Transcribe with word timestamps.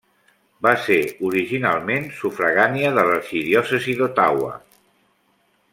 Va 0.67 0.71
ser 0.85 0.95
originalment 1.27 2.07
sufragània 2.21 2.93
de 2.97 3.05
l'arxidiòcesi 3.11 3.95
d'Ottawa. 4.01 4.53